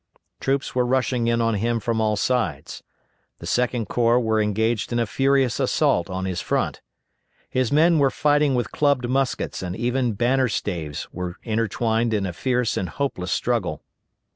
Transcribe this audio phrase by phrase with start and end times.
[0.39, 2.81] Troops were rushing in on him from all sides.
[3.37, 6.81] The Second Corps were engaged in a furious assault on his front.
[7.51, 12.33] His men were fighting with clubbed muskets, and even banner staves were intertwined in a
[12.33, 13.83] fierce and hopeless struggle.